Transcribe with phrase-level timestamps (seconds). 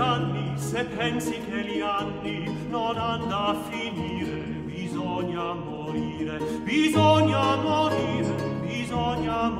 [0.00, 9.48] Come se pensi che gli anni non hanno a finire, bisogna morire, bisogna morire, bisogna
[9.48, 9.59] morire.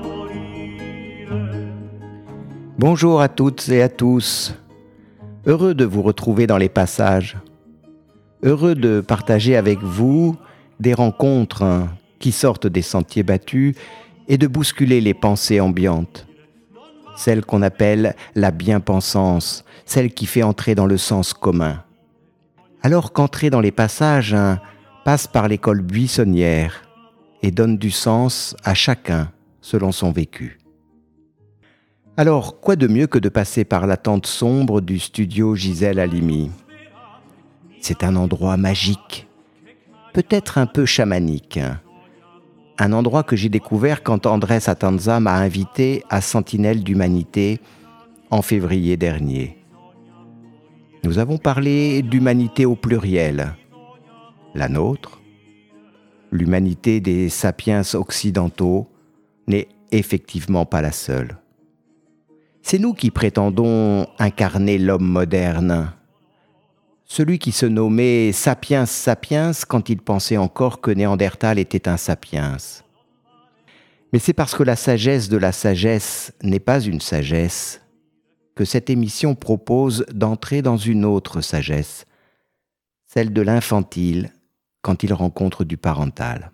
[2.82, 4.54] Bonjour à toutes et à tous.
[5.44, 7.36] Heureux de vous retrouver dans les passages.
[8.42, 10.34] Heureux de partager avec vous
[10.80, 11.86] des rencontres
[12.20, 13.74] qui sortent des sentiers battus
[14.28, 16.26] et de bousculer les pensées ambiantes
[17.16, 21.84] celle qu'on appelle la bien-pensance, celle qui fait entrer dans le sens commun.
[22.82, 24.58] Alors qu'entrer dans les passages hein,
[25.04, 26.80] passe par l'école buissonnière
[27.42, 30.59] et donne du sens à chacun selon son vécu.
[32.20, 36.50] Alors, quoi de mieux que de passer par la tente sombre du studio Gisèle Halimi?
[37.80, 39.26] C'est un endroit magique,
[40.12, 41.58] peut-être un peu chamanique.
[42.78, 47.58] Un endroit que j'ai découvert quand Andrés Atanza m'a invité à Sentinelle d'Humanité
[48.30, 49.56] en février dernier.
[51.04, 53.54] Nous avons parlé d'humanité au pluriel,
[54.54, 55.22] la nôtre,
[56.30, 58.90] l'humanité des sapiens occidentaux
[59.46, 61.39] n'est effectivement pas la seule.
[62.62, 65.92] C'est nous qui prétendons incarner l'homme moderne,
[67.04, 72.56] celui qui se nommait Sapiens Sapiens quand il pensait encore que Néandertal était un sapiens.
[74.12, 77.80] Mais c'est parce que la sagesse de la sagesse n'est pas une sagesse
[78.54, 82.04] que cette émission propose d'entrer dans une autre sagesse,
[83.06, 84.32] celle de l'infantile
[84.82, 86.52] quand il rencontre du parental.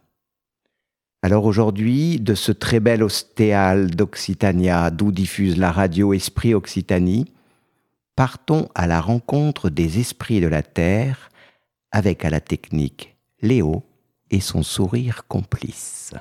[1.26, 7.32] Alors aujourd'hui, de ce très bel ostéal d'Occitania d'où diffuse la radio Esprit Occitanie,
[8.14, 11.30] partons à la rencontre des esprits de la terre
[11.90, 13.82] avec à la technique Léo
[14.30, 16.14] et son sourire complice.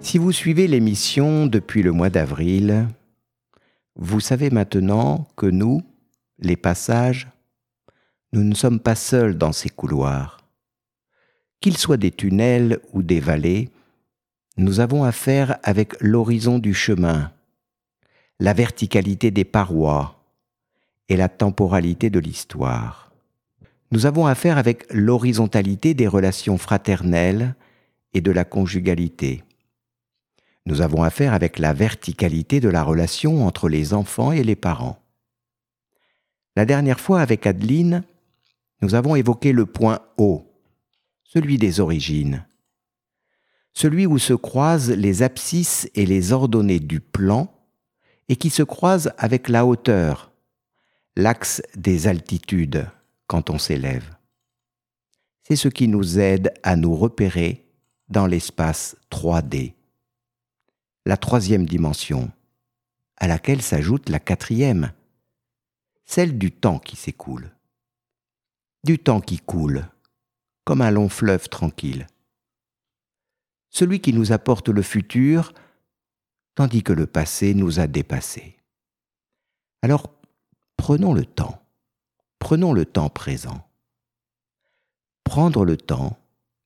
[0.00, 2.88] Si vous suivez l'émission depuis le mois d'avril,
[3.94, 5.82] vous savez maintenant que nous,
[6.40, 7.28] les passages,
[8.32, 10.38] nous ne sommes pas seuls dans ces couloirs.
[11.60, 13.70] Qu'ils soient des tunnels ou des vallées,
[14.56, 17.30] nous avons affaire avec l'horizon du chemin,
[18.40, 20.24] la verticalité des parois
[21.08, 23.12] et la temporalité de l'histoire.
[23.90, 27.54] Nous avons affaire avec l'horizontalité des relations fraternelles
[28.12, 29.44] et de la conjugalité.
[30.66, 34.98] Nous avons affaire avec la verticalité de la relation entre les enfants et les parents.
[36.56, 38.02] La dernière fois avec Adeline,
[38.80, 40.50] nous avons évoqué le point haut,
[41.22, 42.46] celui des origines,
[43.72, 47.53] celui où se croisent les abscisses et les ordonnées du plan
[48.28, 50.32] et qui se croise avec la hauteur,
[51.16, 52.86] l'axe des altitudes
[53.26, 54.16] quand on s'élève.
[55.42, 57.66] C'est ce qui nous aide à nous repérer
[58.08, 59.74] dans l'espace 3D.
[61.04, 62.30] La troisième dimension,
[63.16, 64.92] à laquelle s'ajoute la quatrième,
[66.06, 67.50] celle du temps qui s'écoule.
[68.84, 69.86] Du temps qui coule,
[70.64, 72.06] comme un long fleuve tranquille.
[73.70, 75.52] Celui qui nous apporte le futur
[76.54, 78.56] tandis que le passé nous a dépassés.
[79.82, 80.10] Alors,
[80.76, 81.62] prenons le temps,
[82.38, 83.66] prenons le temps présent.
[85.24, 86.18] Prendre le temps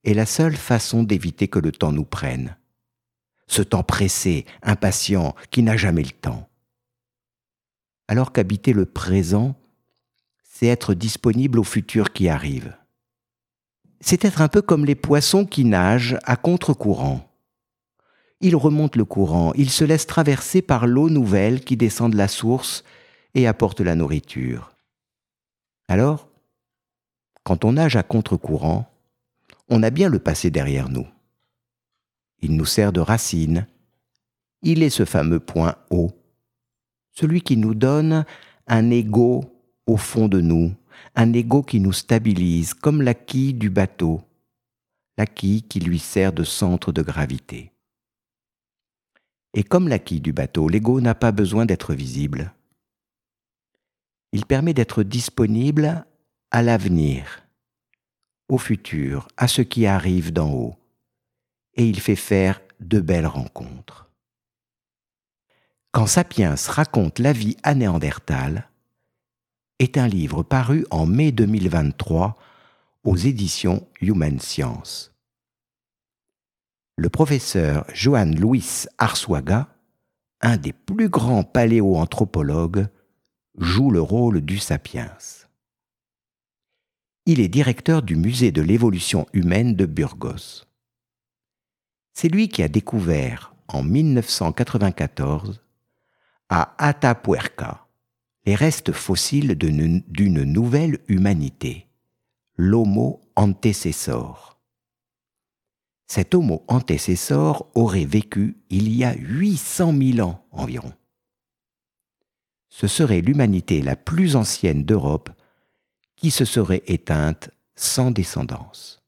[0.05, 2.57] est la seule façon d'éviter que le temps nous prenne.
[3.47, 6.49] Ce temps pressé, impatient, qui n'a jamais le temps.
[8.09, 9.55] Alors qu'habiter le présent,
[10.43, 12.77] c'est être disponible au futur qui arrive.
[14.01, 17.28] C'est être un peu comme les poissons qui nagent à contre-courant
[18.41, 22.29] il remonte le courant, il se laisse traverser par l'eau nouvelle qui descend de la
[22.29, 22.85] source
[23.35, 24.73] et apporte la nourriture.
[25.89, 26.29] Alors,
[27.43, 28.91] quand on nage à contre-courant,
[29.69, 31.07] on a bien le passé derrière nous.
[32.41, 33.67] Il nous sert de racine.
[34.63, 36.13] Il est ce fameux point haut,
[37.13, 38.25] celui qui nous donne
[38.67, 39.45] un ego
[39.87, 40.73] au fond de nous,
[41.15, 44.21] un ego qui nous stabilise comme la quille du bateau,
[45.17, 47.73] la quille qui lui sert de centre de gravité.
[49.55, 52.53] Et comme la quille du bateau, l'ego n'a pas besoin d'être visible.
[54.33, 56.05] Il permet d'être disponible
[56.51, 57.43] à l'avenir,
[58.49, 60.77] au futur, à ce qui arrive d'en haut,
[61.75, 64.11] et il fait faire de belles rencontres.
[65.93, 68.69] Quand Sapiens raconte la vie à Néandertal
[69.79, 72.37] est un livre paru en mai 2023
[73.05, 75.18] aux éditions Human Science.
[76.99, 79.69] Le professeur Johan Luis Arsuaga,
[80.41, 82.89] un des plus grands paléoanthropologues,
[83.57, 85.17] joue le rôle du sapiens.
[87.25, 90.65] Il est directeur du musée de l'évolution humaine de Burgos.
[92.15, 95.63] C'est lui qui a découvert en 1994
[96.49, 97.87] à Atapuerca
[98.45, 101.87] les restes fossiles d'une nouvelle humanité,
[102.57, 104.48] l'Homo antecessor.
[106.09, 110.93] Cet Homo antecessor aurait vécu il y a 800 000 ans environ.
[112.71, 115.31] Ce serait l'humanité la plus ancienne d'Europe
[116.17, 119.03] qui se serait éteinte sans descendance.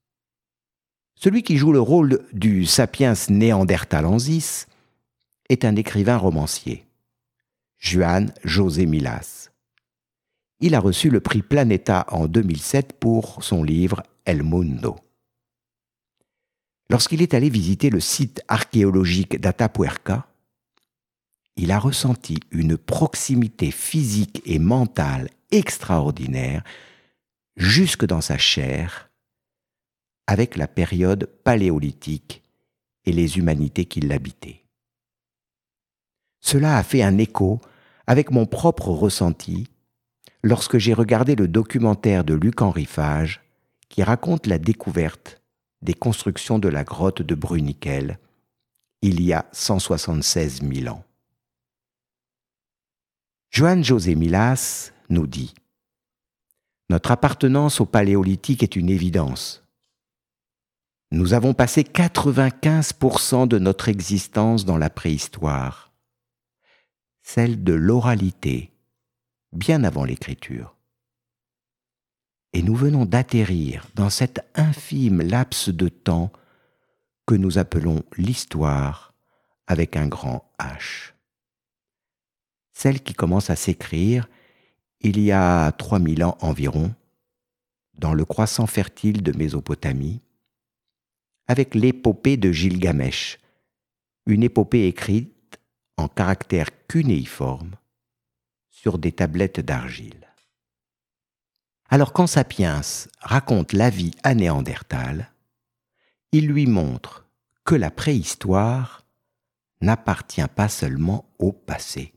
[1.14, 4.66] Celui qui joue le rôle du sapiens néandertalensis
[5.48, 6.86] est un écrivain romancier,
[7.78, 9.50] Juan José Milas.
[10.60, 14.96] Il a reçu le prix Planeta en 2007 pour son livre El Mundo.
[16.90, 20.26] Lorsqu'il est allé visiter le site archéologique d'Atapuerca,
[21.54, 26.64] il a ressenti une proximité physique et mentale extraordinaire
[27.56, 29.08] jusque dans sa chair
[30.26, 32.42] avec la période paléolithique
[33.04, 34.64] et les humanités qui l'habitaient.
[36.40, 37.60] Cela a fait un écho
[38.08, 39.68] avec mon propre ressenti
[40.42, 43.42] lorsque j'ai regardé le documentaire de Luc-Henri Fage
[43.88, 45.39] qui raconte la découverte
[45.82, 48.18] des constructions de la grotte de Bruniquel
[49.02, 51.04] il y a 176 000 ans.
[53.50, 55.54] Johann José Milas nous dit
[56.88, 59.64] Notre appartenance au paléolithique est une évidence.
[61.12, 65.92] Nous avons passé 95% de notre existence dans la préhistoire,
[67.22, 68.70] celle de l'oralité,
[69.52, 70.76] bien avant l'écriture.
[72.52, 76.32] Et nous venons d'atterrir dans cet infime laps de temps
[77.26, 79.14] que nous appelons l'histoire
[79.66, 81.12] avec un grand H.
[82.72, 84.28] Celle qui commence à s'écrire
[85.00, 86.94] il y a 3000 ans environ,
[87.94, 90.20] dans le croissant fertile de Mésopotamie,
[91.46, 93.38] avec l'épopée de Gilgamesh,
[94.26, 95.58] une épopée écrite
[95.96, 97.76] en caractères cunéiformes
[98.70, 100.19] sur des tablettes d'argile.
[101.90, 102.80] Alors quand Sapiens
[103.20, 105.32] raconte la vie à Néandertal,
[106.32, 107.26] il lui montre
[107.64, 109.04] que la préhistoire
[109.80, 112.14] n'appartient pas seulement au passé.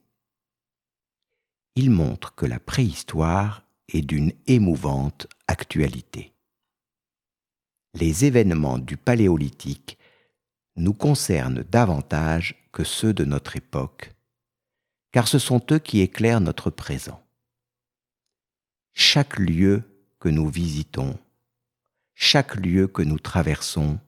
[1.75, 6.33] Il montre que la préhistoire est d'une émouvante actualité
[7.93, 9.97] les événements du Paléolithique
[10.75, 14.13] nous concernent davantage que ceux de notre époque,
[15.11, 17.22] car ce sont eux qui éclairent notre présent.
[18.93, 19.83] Chaque lieu
[20.19, 21.17] que nous visitons,
[22.13, 23.99] chaque lieu que nous traversons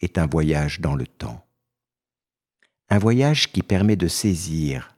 [0.00, 1.44] est un voyage dans le temps.
[2.88, 4.96] Un voyage qui permet de saisir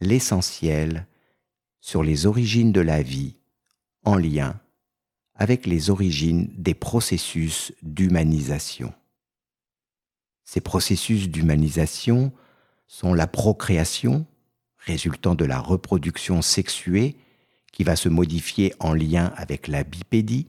[0.00, 1.06] l'essentiel
[1.80, 3.36] sur les origines de la vie
[4.04, 4.60] en lien
[5.36, 8.92] avec les origines des processus d'humanisation.
[10.44, 12.32] Ces processus d'humanisation
[12.88, 14.26] sont la procréation,
[14.78, 17.16] résultant de la reproduction sexuée
[17.76, 20.48] qui va se modifier en lien avec la bipédie,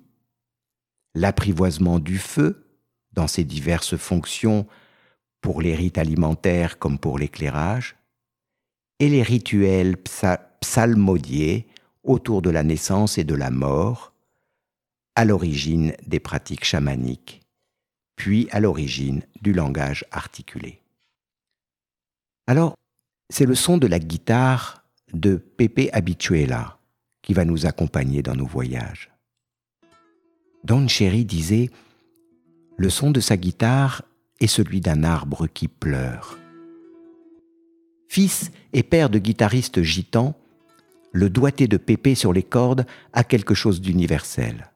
[1.14, 2.66] l'apprivoisement du feu
[3.12, 4.66] dans ses diverses fonctions
[5.42, 7.98] pour les rites alimentaires comme pour l'éclairage,
[9.00, 9.98] et les rituels
[10.62, 11.68] psalmodiés
[12.04, 14.14] autour de la naissance et de la mort,
[15.16, 17.42] à l'origine des pratiques chamaniques,
[18.16, 20.82] puis à l'origine du langage articulé.
[22.48, 22.78] Alors,
[23.30, 26.77] c'est le son de la guitare de Pepe Habituela
[27.22, 29.12] qui va nous accompagner dans nos voyages.
[30.64, 31.70] Don Cherry disait
[32.78, 34.04] Le son de sa guitare
[34.40, 36.38] est celui d'un arbre qui pleure.
[38.08, 40.36] Fils et père de guitaristes gitans,
[41.12, 44.72] le doigté de Pépé sur les cordes a quelque chose d'universel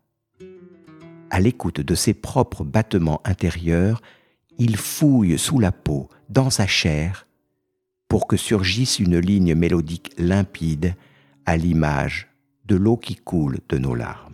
[1.32, 4.02] à l'écoute de ses propres battements intérieurs,
[4.60, 7.26] il fouille sous la peau, dans sa chair,
[8.10, 10.94] pour que surgisse une ligne mélodique limpide
[11.46, 12.28] à l'image
[12.72, 14.31] de l'eau qui coule de nos larmes.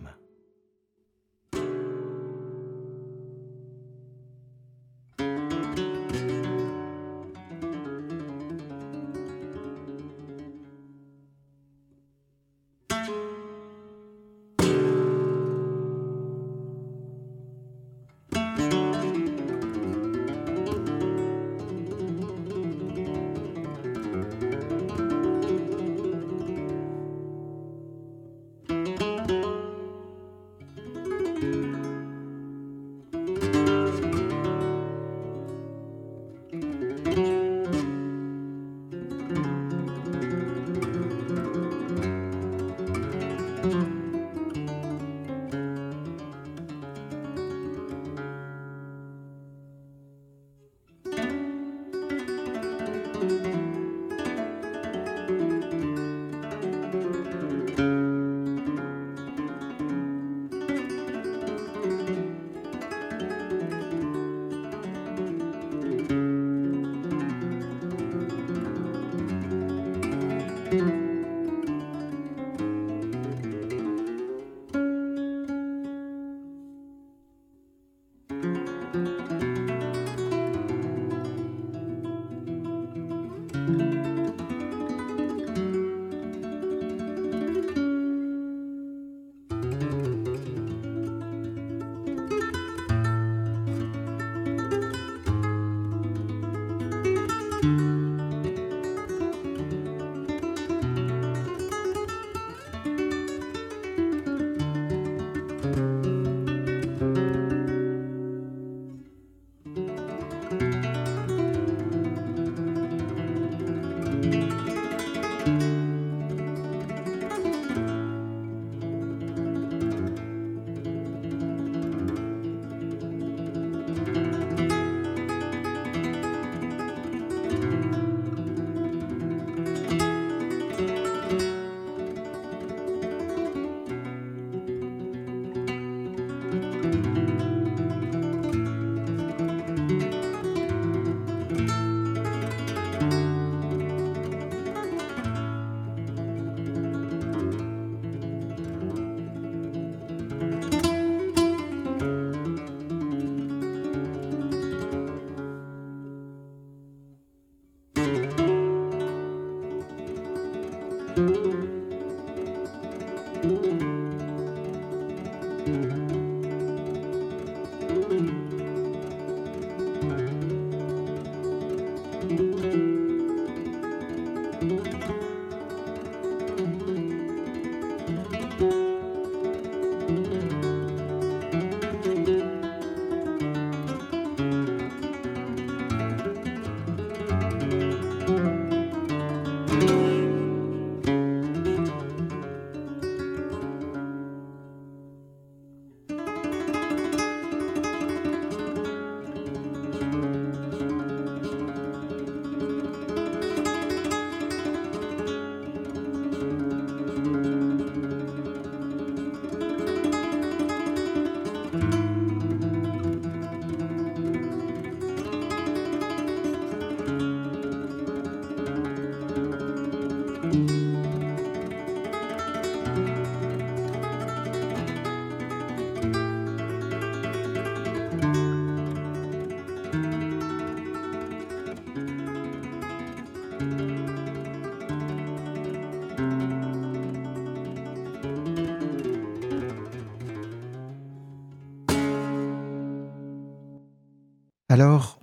[244.70, 245.18] Alors,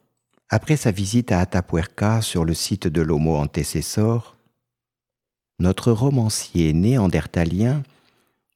[0.50, 4.35] après sa visite à Atapuerca sur le site de l'Homo antecessor,
[5.59, 7.83] notre romancier néandertalien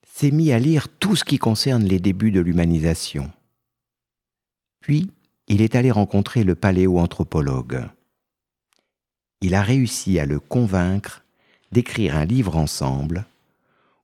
[0.05, 3.31] s'est mis à lire tout ce qui concerne les débuts de l'humanisation.
[4.81, 5.11] Puis,
[5.47, 7.87] il est allé rencontrer le paléoanthropologue.
[9.41, 11.23] Il a réussi à le convaincre
[11.71, 13.25] d'écrire un livre ensemble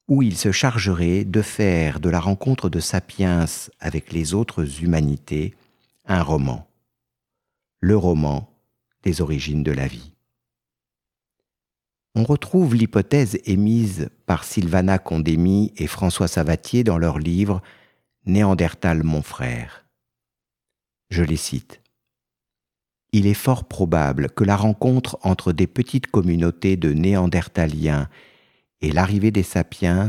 [0.07, 3.45] où il se chargerait de faire de la rencontre de Sapiens
[3.79, 5.53] avec les autres humanités
[6.05, 6.67] un roman
[7.85, 8.49] le roman
[9.03, 10.14] des origines de la vie.
[12.15, 17.61] On retrouve l'hypothèse émise par Sylvana Condémy et François Savatier dans leur livre
[18.25, 19.85] Néandertal mon frère.
[21.09, 21.81] Je les cite.
[23.11, 28.09] Il est fort probable que la rencontre entre des petites communautés de néandertaliens
[28.81, 30.07] et l'arrivée des sapiens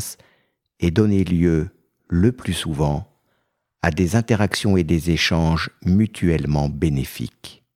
[0.80, 1.70] ait donné lieu,
[2.08, 3.12] le plus souvent,
[3.82, 7.66] à des interactions et des échanges mutuellement bénéfiques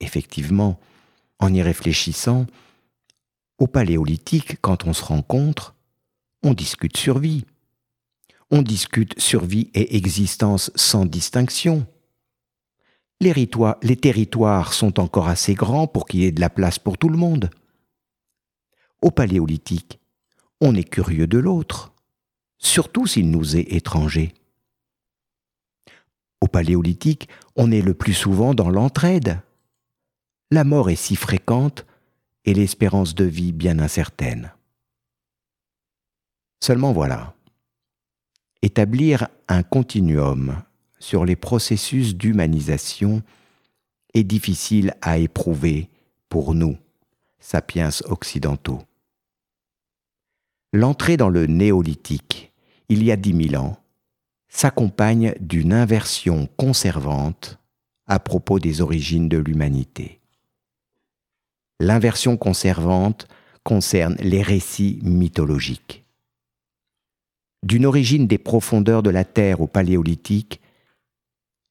[0.00, 0.80] effectivement,
[1.40, 2.46] en y réfléchissant,
[3.58, 5.74] au paléolithique, quand on se rencontre,
[6.42, 7.44] on discute survie.
[8.50, 11.86] On discute survie et existence sans distinction.
[13.20, 13.34] Les,
[13.82, 17.10] les territoires sont encore assez grands pour qu'il y ait de la place pour tout
[17.10, 17.50] le monde.
[19.02, 20.00] Au paléolithique,
[20.60, 21.92] on est curieux de l'autre,
[22.58, 24.32] surtout s'il nous est étranger.
[26.40, 29.40] Au paléolithique, on est le plus souvent dans l'entraide,
[30.50, 31.86] la mort est si fréquente
[32.44, 34.52] et l'espérance de vie bien incertaine.
[36.60, 37.34] Seulement voilà,
[38.62, 40.62] établir un continuum
[40.98, 43.22] sur les processus d'humanisation
[44.12, 45.88] est difficile à éprouver
[46.28, 46.76] pour nous,
[47.38, 48.82] sapiens occidentaux.
[50.72, 52.52] L'entrée dans le néolithique,
[52.88, 53.78] il y a dix mille ans,
[54.48, 57.58] s'accompagne d'une inversion conservante
[58.06, 60.19] à propos des origines de l'humanité.
[61.80, 63.26] L'inversion conservante
[63.64, 66.04] concerne les récits mythologiques.
[67.62, 70.60] D'une origine des profondeurs de la Terre au Paléolithique,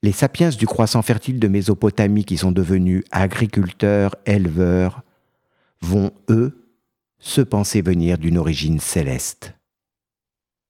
[0.01, 5.04] les sapiens du croissant fertile de Mésopotamie qui sont devenus agriculteurs, éleveurs,
[5.82, 6.66] vont, eux,
[7.20, 9.54] se penser venir d'une origine céleste.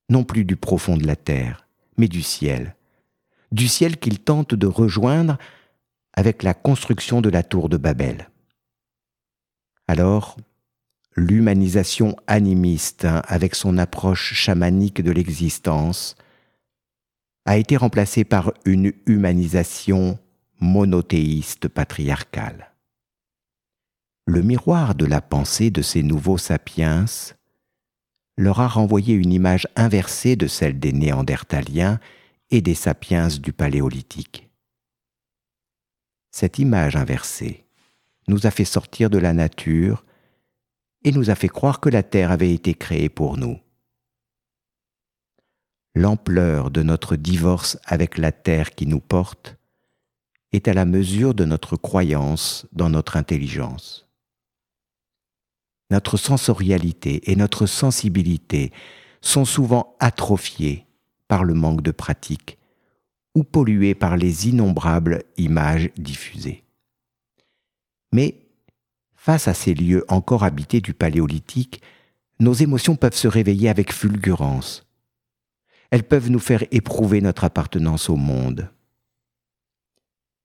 [0.10, 1.66] Non plus du profond de la terre,
[1.98, 2.76] mais du ciel.
[3.54, 5.38] Du ciel qu'ils tentent de rejoindre
[6.12, 8.28] avec la construction de la tour de Babel.
[9.90, 10.38] Alors,
[11.16, 16.16] l'humanisation animiste, hein, avec son approche chamanique de l'existence,
[17.46, 20.20] a été remplacée par une humanisation
[20.60, 22.72] monothéiste patriarcale.
[24.28, 27.06] Le miroir de la pensée de ces nouveaux sapiens
[28.38, 32.00] leur a renvoyé une image inversée de celle des néandertaliens
[32.52, 34.52] et des sapiens du paléolithique.
[36.30, 37.66] Cette image inversée,
[38.30, 40.06] nous a fait sortir de la nature
[41.04, 43.60] et nous a fait croire que la terre avait été créée pour nous.
[45.96, 49.58] L'ampleur de notre divorce avec la terre qui nous porte
[50.52, 54.08] est à la mesure de notre croyance dans notre intelligence.
[55.92, 58.72] Notre sensorialité et notre sensibilité
[59.22, 60.86] sont souvent atrophiées
[61.28, 62.58] par le manque de pratique
[63.36, 66.64] ou polluées par les innombrables images diffusées.
[68.12, 68.50] Mais
[69.22, 71.82] Face à ces lieux encore habités du paléolithique,
[72.40, 74.88] nos émotions peuvent se réveiller avec fulgurance.
[75.92, 78.72] Elles peuvent nous faire éprouver notre appartenance au monde.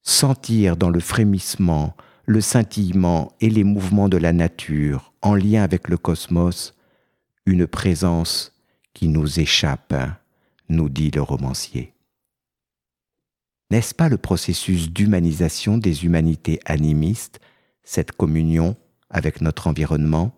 [0.03, 1.97] Sentir dans le frémissement,
[2.27, 6.75] le scintillement et les mouvements de la nature en lien avec le cosmos
[7.47, 8.61] une présence
[8.93, 9.95] qui nous échappe,
[10.69, 11.95] nous dit le romancier.
[13.71, 17.41] N'est-ce pas le processus d'humanisation des humanités animistes,
[17.85, 18.77] cette communion
[19.11, 20.33] avec notre environnement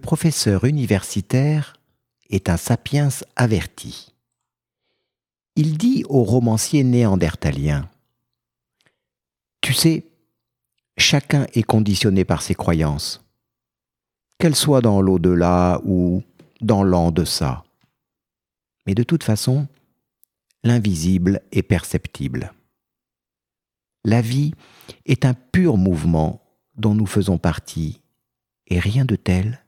[0.00, 1.76] professeur universitaire
[2.30, 4.12] est un sapiens averti.
[5.56, 7.88] Il dit au romancier néandertalien
[9.60, 10.06] Tu sais,
[10.96, 13.24] chacun est conditionné par ses croyances,
[14.38, 16.22] qu'elles soient dans l'au-delà ou
[16.60, 17.64] dans l'en-deçà.
[18.86, 19.68] Mais de toute façon,
[20.62, 22.52] l'invisible est perceptible.
[24.04, 24.54] La vie
[25.04, 26.42] est un pur mouvement
[26.76, 28.00] dont nous faisons partie,
[28.66, 29.62] et rien de tel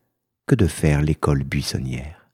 [0.46, 2.30] que de faire l'école buissonnière.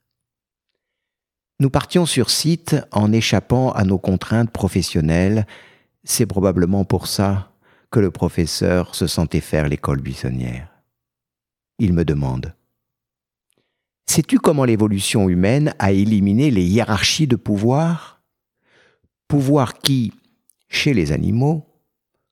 [1.60, 5.46] Nous partions sur site en échappant à nos contraintes professionnelles.
[6.04, 7.52] C'est probablement pour ça
[7.90, 10.68] que le professeur se sentait faire l'école buissonnière.
[11.78, 12.54] Il me demande
[14.06, 18.22] Sais-tu comment l'évolution humaine a éliminé les hiérarchies de pouvoir?
[19.26, 20.14] Pouvoir qui,
[20.68, 21.66] chez les animaux,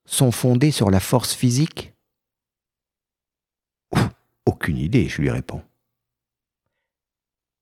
[0.07, 1.96] sont fondés sur la force physique?
[4.47, 5.63] Aucune idée, je lui réponds.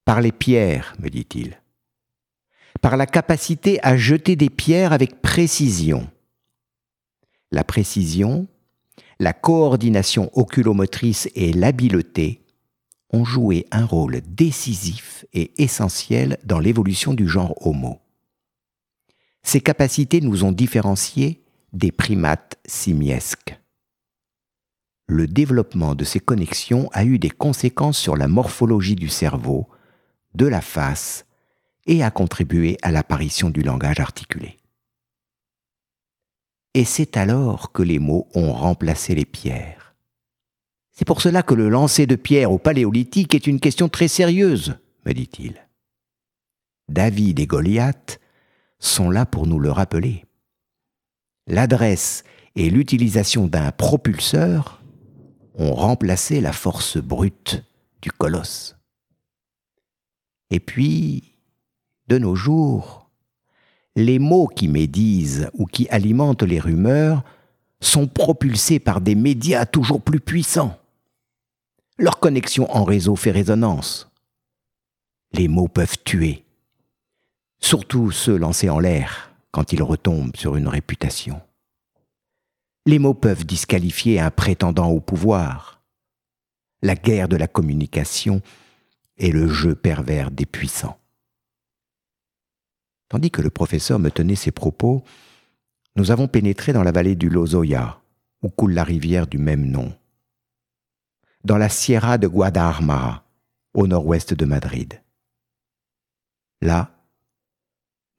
[0.05, 1.61] Par les pierres, me dit-il.
[2.83, 6.11] Par la capacité à jeter des pierres avec précision.
[7.51, 8.47] La précision,
[9.19, 12.43] la coordination oculomotrice et l'habileté
[13.11, 18.01] ont joué un rôle décisif et essentiel dans l'évolution du genre Homo.
[19.43, 23.59] Ces capacités nous ont différenciés des primates simiesques.
[25.07, 29.69] Le développement de ces connexions a eu des conséquences sur la morphologie du cerveau,
[30.35, 31.27] de la face,
[31.87, 34.57] et a contribué à l'apparition du langage articulé.
[36.73, 39.95] Et c'est alors que les mots ont remplacé les pierres.
[40.93, 44.77] C'est pour cela que le lancer de pierres au paléolithique est une question très sérieuse,
[45.05, 45.69] me dit-il.
[46.89, 48.21] David et Goliath
[48.79, 50.25] sont là pour nous le rappeler
[51.47, 52.25] l'adresse
[52.57, 54.83] et l'utilisation d'un propulseur
[55.55, 57.63] ont remplacé la force brute
[58.03, 58.77] du colosse.
[60.51, 61.35] Et puis,
[62.09, 63.09] de nos jours,
[63.97, 67.23] les mots qui médisent ou qui alimentent les rumeurs
[67.81, 70.79] sont propulsés par des médias toujours plus puissants.
[71.99, 74.11] Leur connexion en réseau fait résonance.
[75.33, 76.45] Les mots peuvent tuer,
[77.61, 81.41] surtout ceux lancés en l'air quand il retombe sur une réputation.
[82.87, 85.83] Les mots peuvent disqualifier un prétendant au pouvoir.
[86.83, 88.43] La guerre de la communication
[89.17, 90.99] est le jeu pervers des puissants.
[93.09, 95.03] Tandis que le professeur me tenait ses propos,
[95.97, 98.03] nous avons pénétré dans la vallée du Lozoya,
[98.43, 99.97] où coule la rivière du même nom,
[101.45, 103.25] dans la Sierra de Guadarrama,
[103.73, 105.01] au nord-ouest de Madrid.
[106.61, 106.91] Là,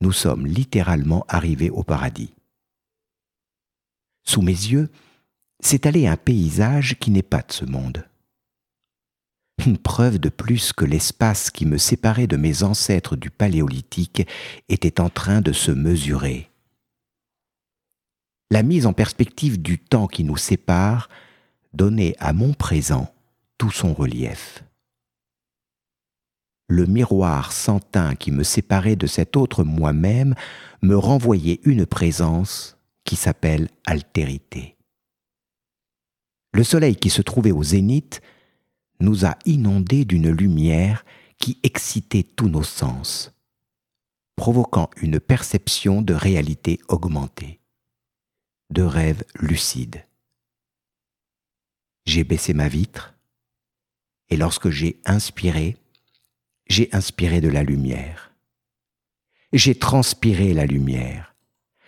[0.01, 2.34] nous sommes littéralement arrivés au paradis.
[4.27, 4.89] Sous mes yeux
[5.59, 8.07] s'étalait un paysage qui n'est pas de ce monde.
[9.65, 14.27] Une preuve de plus que l'espace qui me séparait de mes ancêtres du Paléolithique
[14.67, 16.49] était en train de se mesurer.
[18.51, 21.09] La mise en perspective du temps qui nous sépare
[21.73, 23.13] donnait à mon présent
[23.57, 24.63] tout son relief
[26.67, 30.35] le miroir sans teint qui me séparait de cet autre moi-même
[30.81, 32.74] me renvoyait une présence
[33.05, 34.75] qui s'appelle altérité.
[36.51, 38.21] Le soleil qui se trouvait au zénith
[38.99, 41.05] nous a inondés d'une lumière
[41.37, 43.33] qui excitait tous nos sens,
[44.35, 47.59] provoquant une perception de réalité augmentée,
[48.69, 50.05] de rêve lucide.
[52.05, 53.13] J'ai baissé ma vitre,
[54.29, 55.77] et lorsque j'ai inspiré,
[56.67, 58.33] j'ai inspiré de la lumière.
[59.53, 61.34] J'ai transpiré la lumière.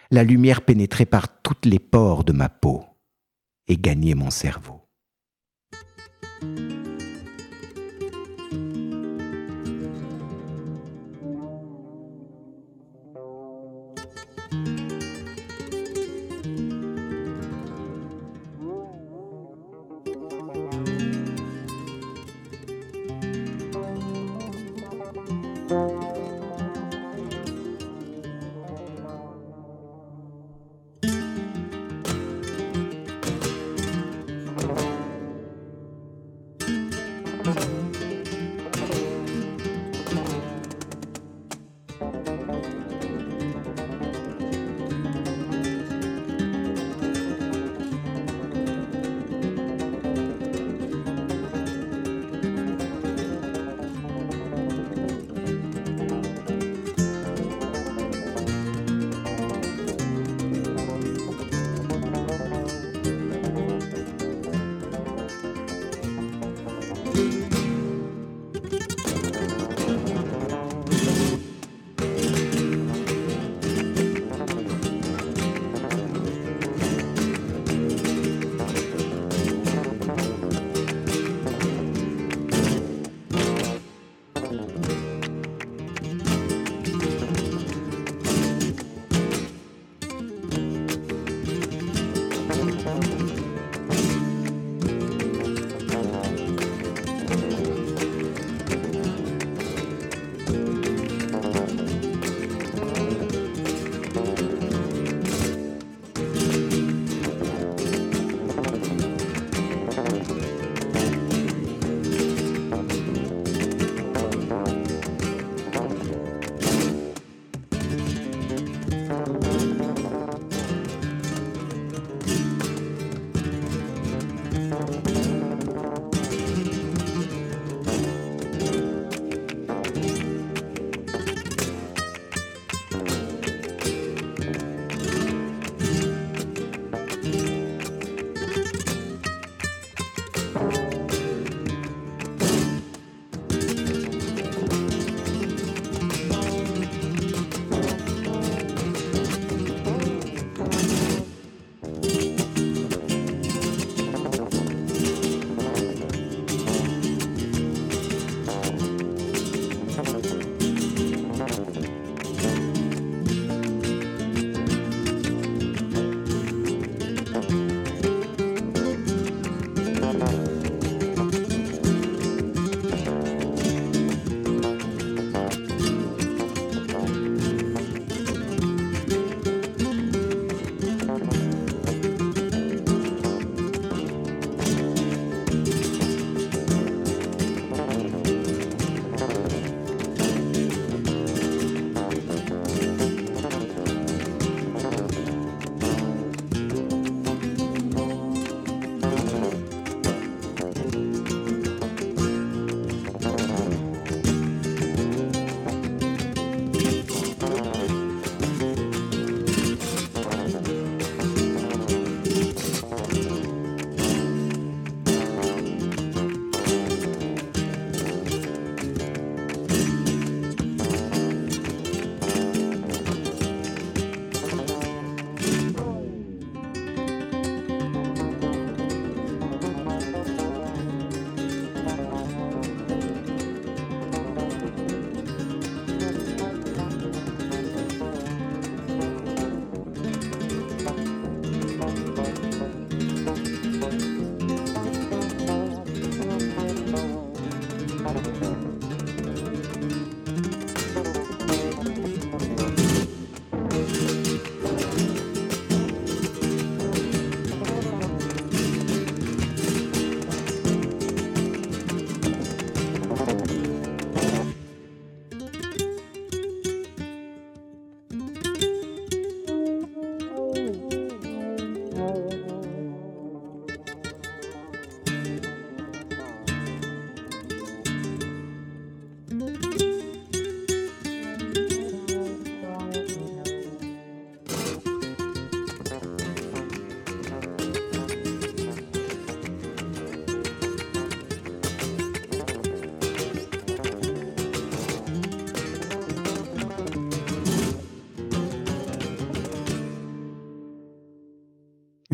[0.10, 2.86] La lumière pénétrait par toutes les pores de ma peau
[3.68, 4.87] et gagnait mon cerveau.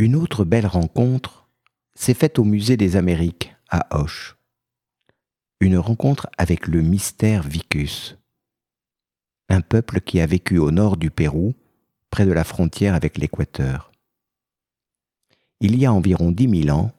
[0.03, 1.47] Une autre belle rencontre
[1.95, 4.35] s'est faite au Musée des Amériques à Auch.
[5.61, 8.17] Une rencontre avec le mystère Vicus,
[9.47, 11.53] un peuple qui a vécu au nord du Pérou,
[12.09, 13.93] près de la frontière avec l'Équateur.
[15.61, 16.91] Il y a environ dix mille ans,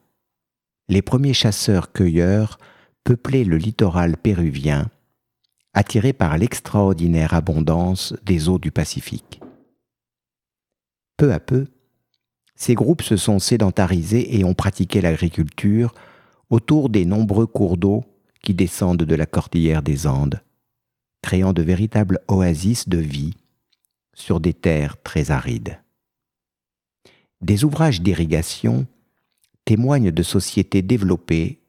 [0.87, 2.57] les premiers chasseurs-cueilleurs
[3.03, 4.89] peuplaient le littoral péruvien,
[5.75, 9.41] attirés par l'extraordinaire abondance des eaux du Pacifique.
[11.17, 11.67] Peu à peu,
[12.55, 15.93] ces groupes se sont sédentarisés et ont pratiqué l'agriculture
[16.49, 18.03] autour des nombreux cours d'eau
[18.41, 20.41] qui descendent de la cordillère des Andes,
[21.21, 23.33] créant de véritables oasis de vie
[24.13, 25.79] sur des terres très arides.
[27.41, 28.87] Des ouvrages d'irrigation
[29.65, 31.59] témoignent de sociétés développées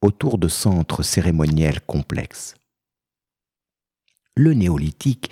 [0.00, 2.54] autour de centres cérémoniels complexes.
[4.36, 5.30] Le néolithique,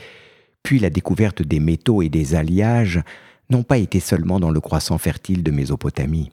[0.64, 3.01] puis la découverte des métaux et des alliages
[3.50, 6.32] n'ont pas été seulement dans le croissant fertile de Mésopotamie.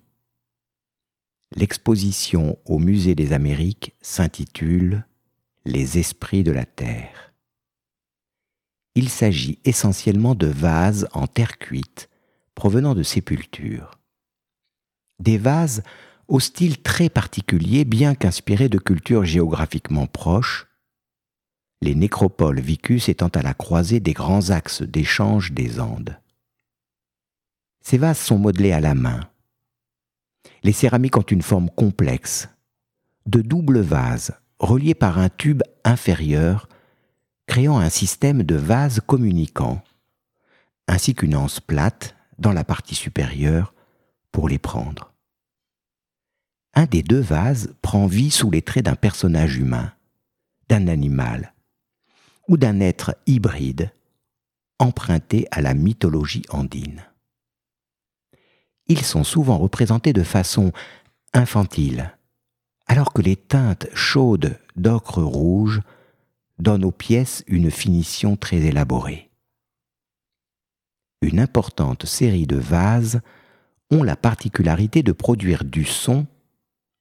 [1.56, 5.06] L'exposition au Musée des Amériques s'intitule
[5.66, 7.34] Les esprits de la Terre.
[8.96, 12.10] Il s'agit essentiellement de vases en terre cuite
[12.56, 14.00] provenant de sépultures.
[15.20, 15.84] Des vases
[16.28, 20.68] au style très particulier, bien qu'inspirés de cultures géographiquement proches,
[21.82, 26.20] les nécropoles vicus étant à la croisée des grands axes d'échange des Andes.
[27.84, 29.30] Ces vases sont modelés à la main.
[30.64, 32.48] Les céramiques ont une forme complexe,
[33.26, 36.70] de doubles vases reliés par un tube inférieur,
[37.46, 39.84] créant un système de vases communicants,
[40.88, 43.74] ainsi qu'une anse plate dans la partie supérieure
[44.32, 45.14] pour les prendre.
[46.74, 49.92] Un des deux vases prend vie sous les traits d'un personnage humain,
[50.70, 51.54] d'un animal
[52.48, 53.92] ou d'un être hybride
[54.80, 57.04] emprunté à la mythologie andine
[58.88, 60.72] ils sont souvent représentés de façon
[61.34, 62.18] infantile,
[62.86, 65.82] alors que les teintes chaudes d'ocre rouge
[66.60, 69.32] donnent aux pièces une finition très élaborée.
[71.22, 73.22] Une importante série de vases
[73.90, 76.28] ont la particularité de produire du son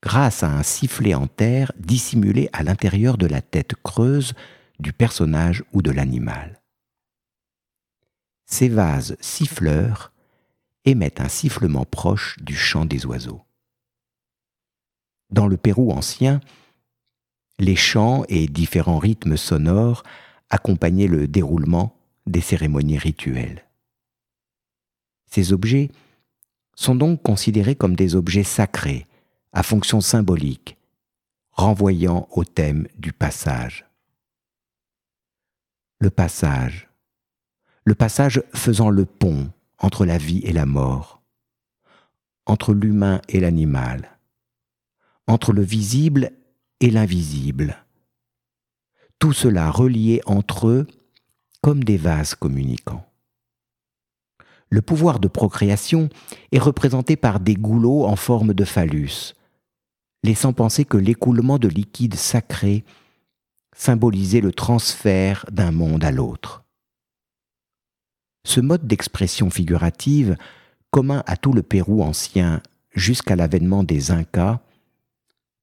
[0.02, 4.34] grâce à un sifflet en terre dissimulé à l'intérieur de la tête creuse
[4.78, 6.60] du personnage ou de l'animal.
[8.46, 10.11] Ces vases siffleurs
[10.84, 13.42] émettent un sifflement proche du chant des oiseaux.
[15.30, 16.40] Dans le Pérou ancien,
[17.58, 20.02] les chants et différents rythmes sonores
[20.50, 23.64] accompagnaient le déroulement des cérémonies rituelles.
[25.26, 25.90] Ces objets
[26.74, 29.06] sont donc considérés comme des objets sacrés,
[29.52, 30.76] à fonction symbolique,
[31.52, 33.86] renvoyant au thème du passage.
[35.98, 36.88] Le passage.
[37.84, 39.50] Le passage faisant le pont
[39.82, 41.20] entre la vie et la mort,
[42.46, 44.18] entre l'humain et l'animal,
[45.26, 46.32] entre le visible
[46.80, 47.84] et l'invisible.
[49.18, 50.86] Tout cela relié entre eux
[51.60, 53.06] comme des vases communicants.
[54.68, 56.08] Le pouvoir de procréation
[56.50, 59.34] est représenté par des goulots en forme de phallus,
[60.24, 62.84] laissant penser que l'écoulement de liquide sacré
[63.76, 66.61] symbolisait le transfert d'un monde à l'autre.
[68.44, 70.36] Ce mode d'expression figurative,
[70.90, 72.62] commun à tout le Pérou ancien
[72.92, 74.60] jusqu'à l'avènement des Incas,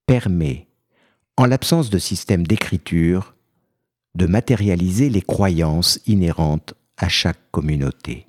[0.05, 0.67] permet,
[1.37, 3.35] en l'absence de système d'écriture,
[4.15, 8.27] de matérialiser les croyances inhérentes à chaque communauté.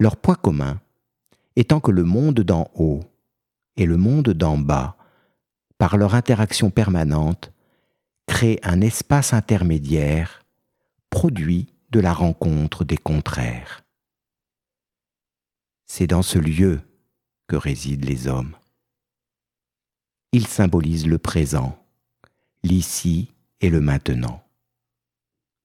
[0.00, 0.80] Leur point commun
[1.56, 3.00] étant que le monde d'en haut
[3.76, 4.96] et le monde d'en bas,
[5.78, 7.52] par leur interaction permanente,
[8.26, 10.44] créent un espace intermédiaire
[11.10, 13.84] produit de la rencontre des contraires.
[15.86, 16.80] C'est dans ce lieu
[17.46, 18.56] que résident les hommes.
[20.32, 21.78] Il symbolise le présent,
[22.64, 23.30] l'ici
[23.60, 24.42] et le maintenant.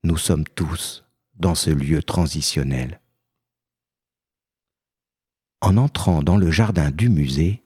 [0.04, 1.04] Nous sommes tous
[1.34, 3.02] dans ce lieu transitionnel.
[5.62, 7.64] En entrant dans le jardin du musée,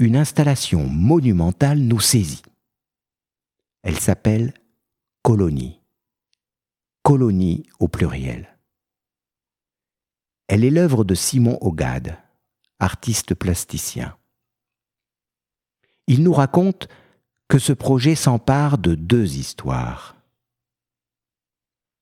[0.00, 2.42] une installation monumentale nous saisit.
[3.84, 4.54] Elle s'appelle
[5.22, 5.78] Colonie
[7.04, 8.56] colonie au pluriel.
[10.48, 12.16] Elle est l'œuvre de Simon Ogade,
[12.80, 14.16] artiste plasticien.
[16.06, 16.88] Il nous raconte
[17.48, 20.16] que ce projet s'empare de deux histoires.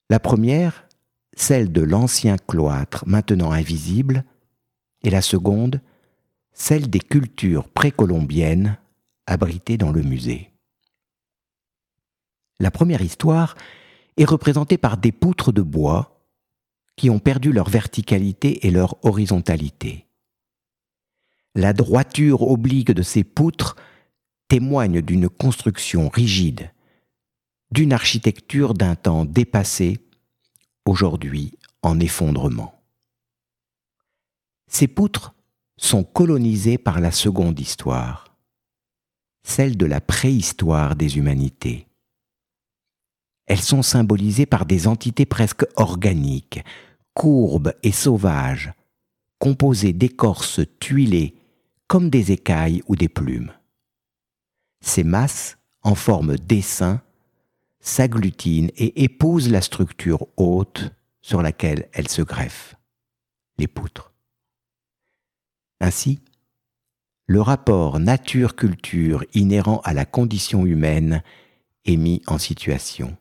[0.08, 0.86] La première,
[1.34, 4.24] celle de l'ancien cloître maintenant invisible,
[5.02, 5.80] et la seconde,
[6.52, 8.78] celle des cultures précolombiennes
[9.26, 10.52] abritées dans le musée.
[12.60, 13.56] La première histoire
[14.16, 16.20] est représenté par des poutres de bois
[16.96, 20.06] qui ont perdu leur verticalité et leur horizontalité.
[21.54, 23.76] La droiture oblique de ces poutres
[24.48, 26.70] témoigne d'une construction rigide,
[27.70, 29.98] d'une architecture d'un temps dépassé,
[30.84, 32.80] aujourd'hui en effondrement.
[34.68, 35.34] Ces poutres
[35.76, 38.36] sont colonisées par la seconde histoire,
[39.42, 41.86] celle de la préhistoire des humanités.
[43.52, 46.64] Elles sont symbolisées par des entités presque organiques,
[47.12, 48.72] courbes et sauvages,
[49.38, 51.34] composées d'écorces tuilées
[51.86, 53.52] comme des écailles ou des plumes.
[54.80, 57.02] Ces masses, en forme d'essaim,
[57.80, 60.90] s'agglutinent et épousent la structure haute
[61.20, 62.76] sur laquelle elles se greffent,
[63.58, 64.14] les poutres.
[65.78, 66.20] Ainsi,
[67.26, 71.22] le rapport nature-culture inhérent à la condition humaine
[71.84, 73.14] est mis en situation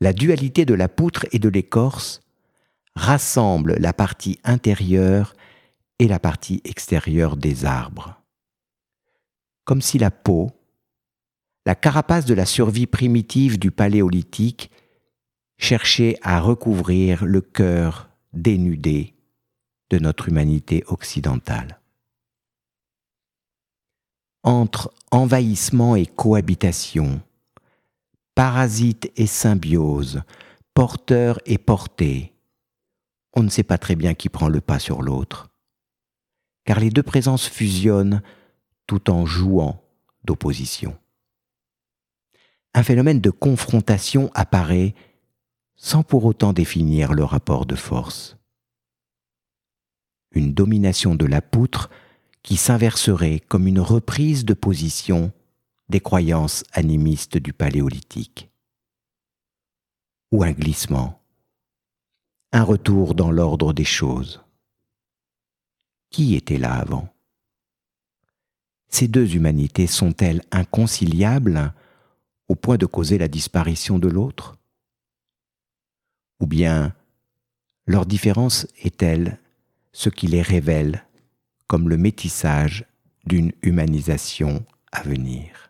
[0.00, 2.20] la dualité de la poutre et de l'écorce
[2.94, 5.34] rassemble la partie intérieure
[5.98, 8.20] et la partie extérieure des arbres.
[9.64, 10.50] Comme si la peau,
[11.66, 14.70] la carapace de la survie primitive du paléolithique,
[15.58, 19.14] cherchait à recouvrir le cœur dénudé
[19.90, 21.78] de notre humanité occidentale.
[24.42, 27.20] Entre envahissement et cohabitation,
[28.40, 30.22] parasite et symbiose,
[30.72, 32.32] porteur et porté.
[33.34, 35.50] On ne sait pas très bien qui prend le pas sur l'autre,
[36.64, 38.22] car les deux présences fusionnent
[38.86, 39.84] tout en jouant
[40.24, 40.96] d'opposition.
[42.72, 44.94] Un phénomène de confrontation apparaît
[45.76, 48.38] sans pour autant définir le rapport de force.
[50.30, 51.90] Une domination de la poutre
[52.42, 55.30] qui s'inverserait comme une reprise de position
[55.90, 58.48] des croyances animistes du paléolithique.
[60.32, 61.20] Ou un glissement,
[62.52, 64.40] un retour dans l'ordre des choses.
[66.10, 67.12] Qui était là avant?
[68.88, 71.72] Ces deux humanités sont-elles inconciliables
[72.48, 74.56] au point de causer la disparition de l'autre?
[76.40, 76.94] Ou bien
[77.86, 79.40] leur différence est-elle
[79.92, 81.04] ce qui les révèle
[81.66, 82.84] comme le métissage
[83.24, 85.69] d'une humanisation à venir?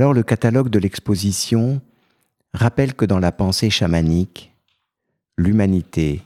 [0.00, 1.82] Alors le catalogue de l'exposition
[2.54, 4.50] rappelle que dans la pensée chamanique,
[5.36, 6.22] l'humanité,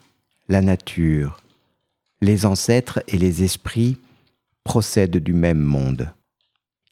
[0.48, 1.42] la nature,
[2.20, 3.98] les ancêtres et les esprits
[4.62, 6.14] procèdent du même monde.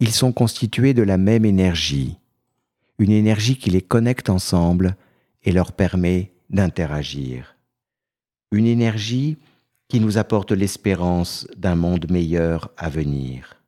[0.01, 2.19] Ils sont constitués de la même énergie,
[2.99, 4.97] une énergie qui les connecte ensemble
[5.45, 7.55] et leur permet d'interagir.
[8.51, 9.37] Une énergie
[9.87, 13.62] qui nous apporte l'espérance d'un monde meilleur à venir.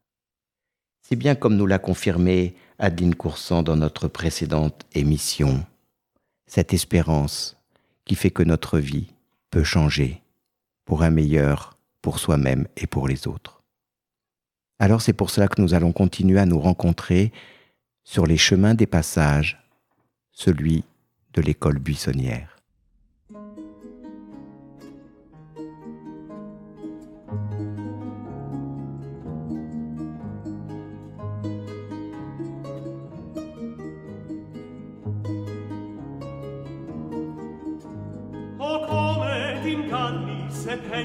[1.06, 5.66] C'est bien comme nous l'a confirmé Adeline Coursan dans notre précédente émission,
[6.46, 7.58] cette espérance
[8.06, 9.12] qui fait que notre vie
[9.50, 10.22] peut changer
[10.86, 13.62] pour un meilleur pour soi-même et pour les autres.
[14.78, 17.32] Alors c'est pour cela que nous allons continuer à nous rencontrer
[18.02, 19.62] sur les chemins des passages,
[20.32, 20.84] celui
[21.34, 22.53] de l'école buissonnière.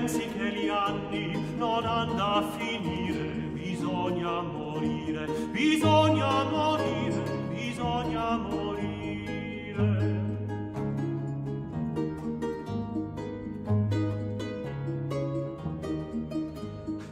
[0.10, 8.78] pensi che gli anni non hanno a finire, bisogna morire, bisogna morire, bisogna morire.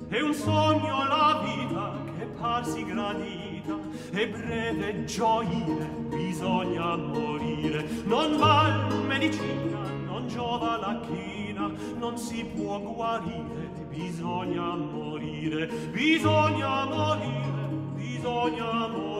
[0.08, 3.78] È un sogno la vita che parsi gradita,
[4.12, 12.44] e breve gioire, bisogna morire, non val medicina, non giova la china, rapina non si
[12.46, 19.17] può guarire bisogna morire bisogna morire bisogna morire.